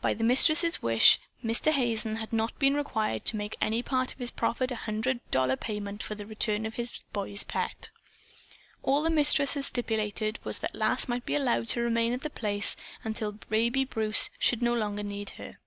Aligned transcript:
By 0.00 0.14
the 0.14 0.22
Mistress's 0.22 0.82
wish, 0.82 1.18
Mr. 1.44 1.72
Hazen 1.72 2.14
had 2.14 2.32
not 2.32 2.56
been 2.60 2.76
required 2.76 3.24
to 3.24 3.36
make 3.36 3.56
any 3.60 3.82
part 3.82 4.12
of 4.12 4.20
his 4.20 4.30
proffered 4.30 4.70
hundred 4.70 5.18
dollar 5.32 5.56
payment 5.56 6.00
for 6.00 6.14
the 6.14 6.26
return 6.26 6.64
of 6.64 6.74
his 6.76 7.00
boy's 7.12 7.42
pet. 7.42 7.90
All 8.84 9.02
the 9.02 9.10
Mistress 9.10 9.54
had 9.54 9.64
stipulated 9.64 10.38
was 10.44 10.60
that 10.60 10.76
Lass 10.76 11.08
might 11.08 11.26
be 11.26 11.34
allowed 11.34 11.66
to 11.70 11.80
remain 11.80 12.12
at 12.12 12.20
The 12.20 12.30
Place 12.30 12.76
until 13.02 13.32
baby 13.32 13.84
Bruce 13.84 14.30
should 14.38 14.62
no 14.62 14.74
longer 14.74 15.02
need 15.02 15.30
her. 15.30 15.58